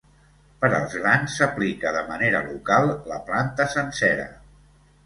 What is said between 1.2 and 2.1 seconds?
s'aplica de